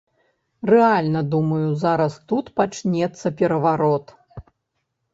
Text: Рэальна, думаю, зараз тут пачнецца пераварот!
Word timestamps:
Рэальна, 0.71 1.21
думаю, 1.35 1.69
зараз 1.85 2.13
тут 2.33 2.51
пачнецца 2.63 3.27
пераварот! 3.43 4.19